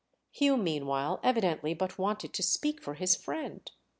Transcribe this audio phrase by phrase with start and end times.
[0.31, 3.69] Hugh meanwhile evidently but wanted to speak for his friend.